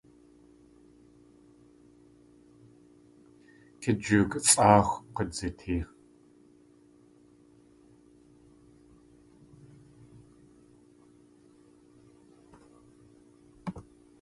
[3.81, 5.81] Kijook sʼáaxw k̲udzitee.